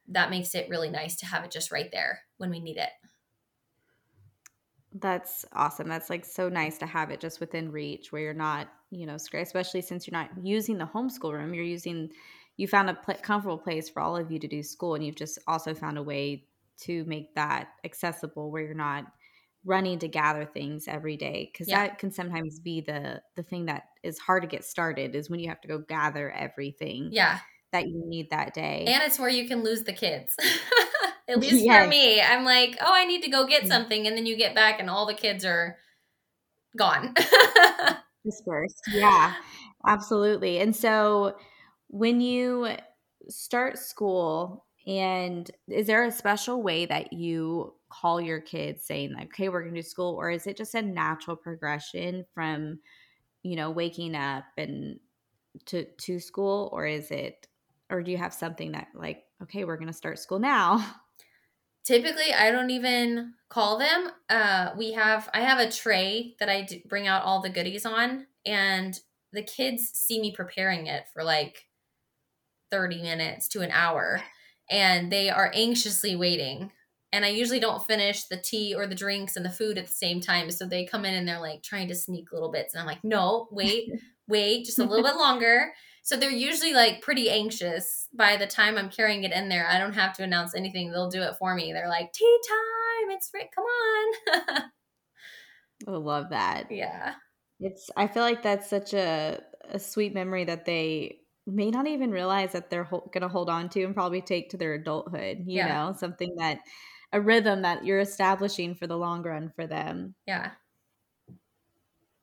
[0.08, 2.90] that makes it really nice to have it just right there when we need it
[5.00, 5.88] That's awesome.
[5.88, 9.16] That's like so nice to have it just within reach where you're not, you know,
[9.16, 11.52] especially since you're not using the homeschool room.
[11.52, 12.10] You're using,
[12.56, 15.16] you found a pl- comfortable place for all of you to do school, and you've
[15.16, 16.46] just also found a way
[16.78, 19.06] to make that accessible where you're not
[19.64, 21.86] running to gather things every day because Yeah.
[21.88, 25.40] that can sometimes be the the thing that is hard to get started is when
[25.40, 27.40] you have to go gather everything yeah
[27.72, 30.36] that you need that day and it's where you can lose the kids
[31.28, 31.82] at least Yes.
[31.84, 33.68] for me i'm like oh i need to go get Mm.
[33.68, 35.78] something and then you get back and all the kids are
[36.76, 37.14] gone
[38.24, 38.82] dispersed.
[38.88, 39.34] Yeah,
[39.86, 40.58] absolutely.
[40.58, 41.36] And so
[41.88, 42.68] when you
[43.28, 49.26] start school, and is there a special way that you call your kids saying, like,
[49.26, 50.14] okay, we're going to do school?
[50.14, 52.78] Or is it just a natural progression from,
[53.42, 55.00] you know, waking up and
[55.66, 56.70] to, to school?
[56.72, 57.48] Or is it,
[57.90, 60.84] or do you have something that, like, okay, we're going to start school now?
[61.86, 66.66] typically i don't even call them uh we have i have a tray that i
[66.88, 68.98] bring out all the goodies on and
[69.32, 71.65] the kids see me preparing it for like
[72.70, 74.22] 30 minutes to an hour
[74.70, 76.70] and they are anxiously waiting
[77.12, 79.92] and i usually don't finish the tea or the drinks and the food at the
[79.92, 82.80] same time so they come in and they're like trying to sneak little bits and
[82.80, 83.88] i'm like no wait
[84.28, 85.72] wait just a little bit longer
[86.06, 89.66] so they're usually like pretty anxious by the time I'm carrying it in there.
[89.68, 90.92] I don't have to announce anything.
[90.92, 91.72] They'll do it for me.
[91.72, 93.10] They're like, tea time.
[93.10, 93.50] It's Rick.
[93.52, 94.62] Come on.
[95.88, 96.66] I love that.
[96.70, 97.14] yeah.
[97.58, 102.10] It's I feel like that's such a a sweet memory that they may not even
[102.10, 105.44] realize that they're ho- going to hold on to and probably take to their adulthood,
[105.46, 105.66] you Yeah.
[105.66, 106.60] know, something that
[107.12, 110.14] a rhythm that you're establishing for the long run for them.
[110.26, 110.56] Yeah.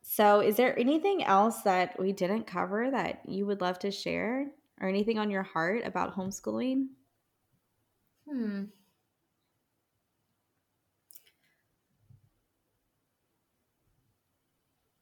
[0.04, 4.52] So, is there anything else that we didn't cover that you would love to share
[4.80, 6.90] or anything on your heart about homeschooling?
[8.26, 8.64] Hmm.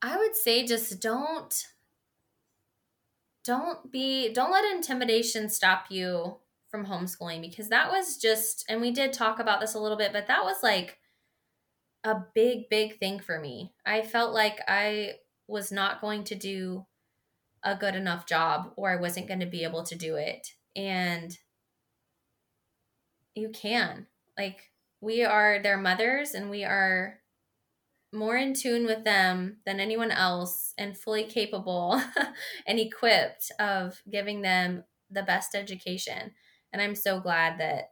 [0.02, 1.68] I would say just don't
[3.44, 6.38] don't be don't let intimidation stop you
[6.70, 10.14] from homeschooling because that was just and we did talk about this a little bit
[10.14, 11.00] but that was like
[12.04, 13.74] a big big thing for me.
[13.86, 15.16] I felt like I
[15.48, 16.86] was not going to do
[17.64, 20.48] a good enough job or I wasn't going to be able to do it.
[20.76, 21.38] And
[23.36, 24.08] you can.
[24.38, 27.20] Like we are their mothers and we are
[28.14, 32.02] more in tune with them than anyone else and fully capable
[32.68, 36.32] and equipped of giving them the best education.
[36.74, 37.92] And I'm so glad that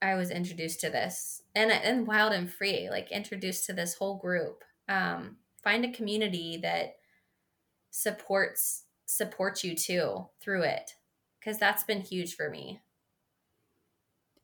[0.00, 4.18] I was introduced to this and and wild and free, like introduced to this whole
[4.18, 4.62] group.
[4.88, 6.96] Um, find a community that
[7.90, 10.92] supports supports you too through it
[11.40, 12.80] because that's been huge for me.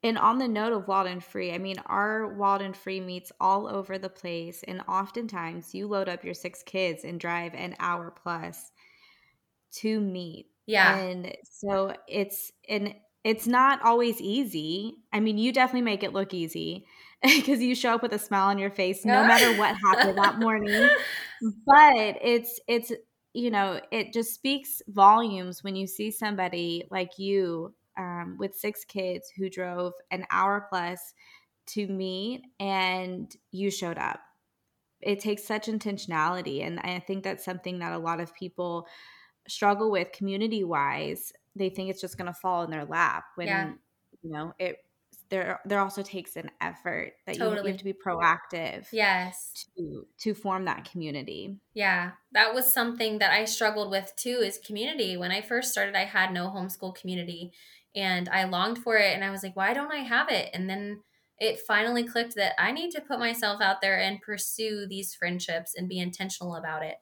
[0.05, 3.33] And on the note of Wild and Free, I mean, our Wild and Free meets
[3.41, 4.63] all over the place.
[4.69, 8.71] And oftentimes you load up your six kids and drive an hour plus
[9.77, 10.49] to meet.
[10.67, 10.99] Yeah.
[10.99, 12.95] And so it's and
[13.25, 14.97] it's not always easy.
[15.11, 16.85] I mean, you definitely make it look easy
[17.23, 20.39] because you show up with a smile on your face no matter what happened that
[20.39, 20.87] morning.
[21.67, 22.93] But it's it's
[23.33, 28.84] you know, it just speaks volumes when you see somebody like you um, with six
[28.84, 31.14] kids who drove an hour plus
[31.66, 34.20] to meet and you showed up.
[35.01, 36.66] It takes such intentionality.
[36.66, 38.86] And I think that's something that a lot of people
[39.49, 41.32] struggle with community wise.
[41.57, 43.72] They think it's just going to fall in their lap when, yeah.
[44.22, 44.78] you know, it
[45.30, 47.57] there there also takes an effort that totally.
[47.57, 52.72] you, you have to be proactive yes to to form that community yeah that was
[52.72, 56.49] something that i struggled with too is community when i first started i had no
[56.49, 57.53] homeschool community
[57.95, 60.51] and I longed for it and I was like, why don't I have it?
[60.53, 61.01] And then
[61.38, 65.74] it finally clicked that I need to put myself out there and pursue these friendships
[65.76, 66.97] and be intentional about it.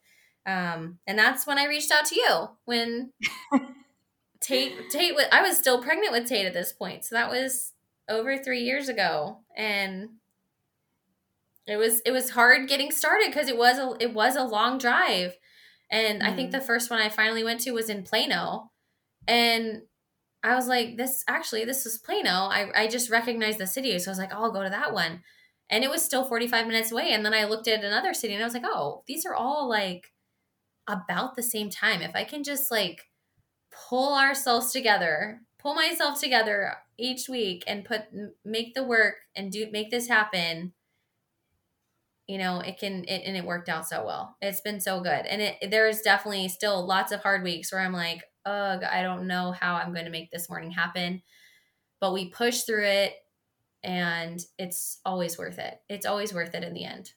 [0.47, 3.13] Um, and that's when I reached out to you when
[4.41, 7.05] Tate Tate I was still pregnant with Tate at this point.
[7.05, 7.73] So that was
[8.09, 10.09] over 3 years ago and
[11.67, 14.79] it was it was hard getting started because it was a it was a long
[14.79, 15.37] drive.
[15.91, 16.25] And mm.
[16.27, 16.53] I think mm.
[16.53, 18.71] the first one I finally went to was in Plano.
[19.29, 19.83] And
[20.45, 22.31] I was like, this actually, this is Plano.
[22.31, 23.97] I, I just recognized the city.
[23.99, 25.23] So I was like, oh, I'll go to that one.
[25.71, 27.13] And it was still 45 minutes away.
[27.13, 29.69] And then I looked at another city and I was like, oh, these are all
[29.69, 30.13] like
[30.89, 32.03] about the same time.
[32.03, 33.09] If I can just like
[33.71, 38.03] pull ourselves together, pull myself together each week and put,
[38.45, 40.73] make the work and do, make this happen,
[42.27, 44.37] you know, it can, it, and it worked out so well.
[44.43, 45.27] It's been so good.
[45.27, 49.27] And it, there's definitely still lots of hard weeks where I'm like, ugh, I don't
[49.27, 51.23] know how I'm going to make this morning happen.
[52.01, 53.15] But we push through it
[53.85, 55.81] and it's always worth it.
[55.89, 57.13] It's always worth it in the end.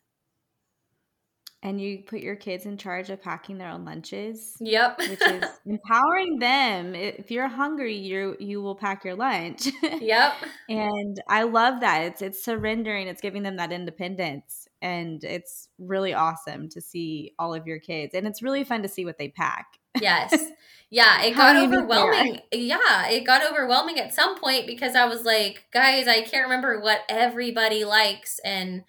[1.64, 4.56] And you put your kids in charge of packing their own lunches.
[4.60, 5.00] Yep.
[5.00, 6.94] which is empowering them.
[6.94, 9.68] If you're hungry, you you will pack your lunch.
[9.82, 10.34] Yep.
[10.70, 12.04] and I love that.
[12.04, 14.68] It's it's surrendering, it's giving them that independence.
[14.84, 18.14] And it's really awesome to see all of your kids.
[18.14, 19.80] And it's really fun to see what they pack.
[19.96, 20.52] Yes.
[20.90, 22.42] Yeah, it got overwhelming.
[22.54, 26.80] Yeah, it got overwhelming at some point because I was like, guys, I can't remember
[26.80, 28.84] what everybody likes and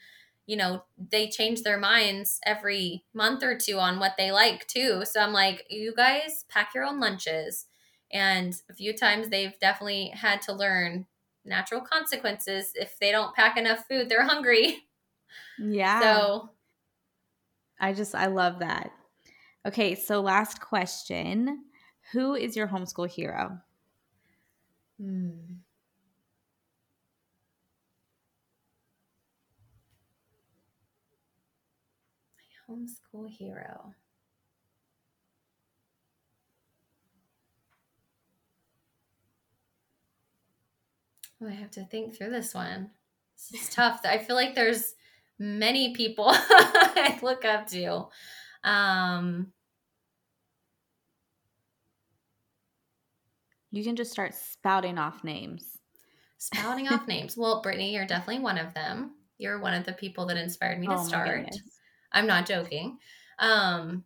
[0.46, 5.04] you know, they change their minds every month or two on what they like too.
[5.04, 7.66] So I'm like, you guys pack your own lunches.
[8.12, 11.06] And a few times they've definitely had to learn
[11.44, 12.70] natural consequences.
[12.76, 14.84] If they don't pack enough food, they're hungry.
[15.58, 16.00] Yeah.
[16.00, 16.50] So
[17.78, 18.92] I just, I love that.
[19.66, 21.64] Okay, so last question
[22.12, 23.58] Who is your homeschool hero?
[25.00, 25.30] Hmm.
[32.68, 33.92] My homeschool hero.
[41.42, 42.90] Oh, I have to think through this one.
[43.50, 44.02] This is tough.
[44.04, 44.94] I feel like there's
[45.40, 48.06] many people I look up to.
[48.62, 49.52] Um,
[53.76, 55.76] You can just start spouting off names.
[56.38, 57.36] Spouting off names.
[57.36, 59.12] Well, Brittany, you're definitely one of them.
[59.36, 61.50] You're one of the people that inspired me to oh start.
[62.10, 62.96] I'm not joking.
[63.38, 64.04] Um,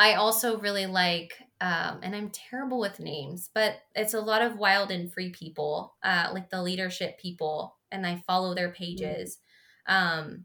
[0.00, 4.58] I also really like, um, and I'm terrible with names, but it's a lot of
[4.58, 9.38] wild and free people, uh, like the leadership people, and I follow their pages.
[9.88, 10.18] Mm-hmm.
[10.18, 10.44] Um,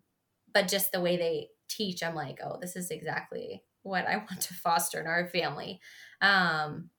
[0.54, 4.42] but just the way they teach, I'm like, oh, this is exactly what I want
[4.42, 5.80] to foster in our family.
[6.22, 6.92] Um,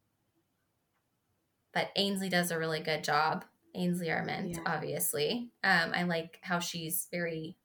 [1.72, 3.44] but Ainsley does a really good job.
[3.74, 4.58] Ainsley Arment, yeah.
[4.66, 5.50] obviously.
[5.64, 7.56] Um, I like how she's very.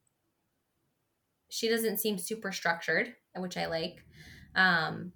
[1.49, 4.03] She doesn't seem super structured, which I like.
[4.55, 5.11] Um,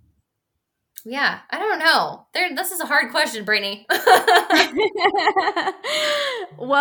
[1.06, 2.28] yeah, I don't know.
[2.34, 3.86] There, this is a hard question, Brittany.
[3.90, 4.00] well,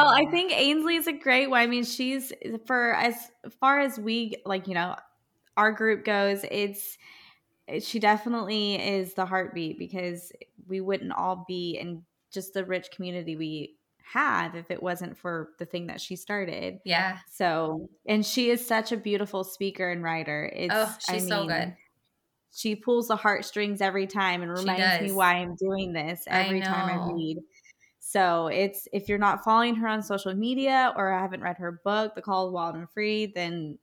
[0.08, 1.60] I think Ainsley is a great one.
[1.60, 2.32] I mean, she's
[2.66, 3.14] for as
[3.60, 4.94] far as we like, you know,
[5.56, 6.44] our group goes.
[6.50, 6.98] It's
[7.80, 10.32] she definitely is the heartbeat because
[10.70, 13.74] we wouldn't all be in just the rich community we
[14.12, 16.78] have if it wasn't for the thing that she started.
[16.84, 17.18] Yeah.
[17.30, 20.50] So, and she is such a beautiful speaker and writer.
[20.54, 21.76] It's, oh, she's I mean, so good
[22.52, 26.64] she pulls the heartstrings every time and reminds me why I'm doing this every I
[26.64, 27.38] time I read.
[28.00, 31.80] So it's if you're not following her on social media or I haven't read her
[31.84, 33.78] book, The Call of Wild and Free, then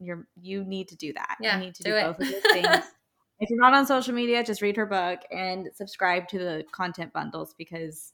[0.00, 1.36] you're you need to do that.
[1.40, 2.84] Yeah, you need to do, do both of those things.
[3.40, 7.12] if you're not on social media, just read her book and subscribe to the content
[7.12, 8.12] bundles because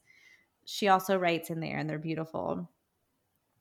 [0.64, 2.68] she also writes in there and they're beautiful.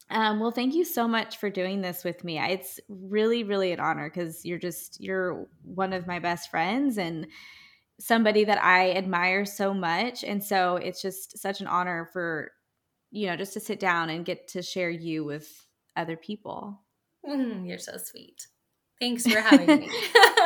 [0.10, 2.38] Um, well, thank you so much for doing this with me.
[2.38, 7.28] It's really, really an honor because you're just you're one of my best friends and
[8.00, 10.24] somebody that I admire so much.
[10.24, 12.52] And so it's just such an honor for
[13.12, 16.82] you know just to sit down and get to share you with other people.
[17.26, 18.48] Mm, you're so sweet.
[19.00, 19.90] Thanks for having me.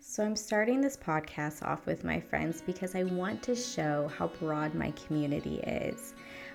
[0.00, 4.28] So, I'm starting this podcast off with my friends because I want to show how
[4.40, 6.14] broad my community is.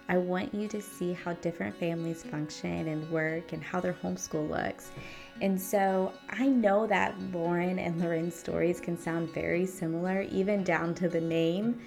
[0.09, 4.49] I want you to see how different families function and work and how their homeschool
[4.49, 4.91] looks.
[5.41, 10.93] And so I know that Lauren and Loren's stories can sound very similar, even down
[10.95, 11.80] to the name.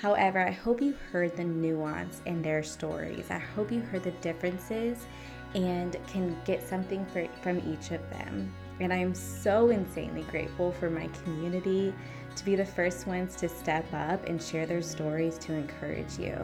[0.00, 3.30] However, I hope you heard the nuance in their stories.
[3.30, 5.06] I hope you heard the differences
[5.54, 8.52] and can get something for, from each of them.
[8.80, 11.94] And I'm so insanely grateful for my community
[12.34, 16.36] to be the first ones to step up and share their stories to encourage you.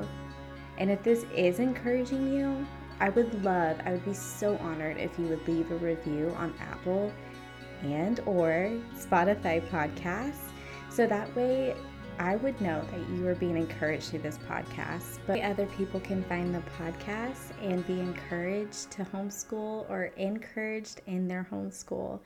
[0.79, 2.67] And if this is encouraging you,
[3.01, 6.55] I would love, I would be so honored if you would leave a review on
[6.61, 7.13] Apple
[7.83, 10.49] and or Spotify podcasts
[10.89, 11.75] so that way
[12.23, 16.23] I would know that you are being encouraged through this podcast, but other people can
[16.23, 22.21] find the podcast and be encouraged to homeschool or encouraged in their homeschool.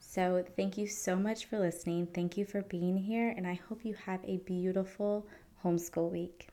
[0.00, 2.06] So, thank you so much for listening.
[2.14, 5.26] Thank you for being here, and I hope you have a beautiful
[5.62, 6.51] homeschool week.